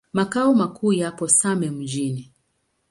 [0.13, 2.31] Makao makuu yapo Same Mjini.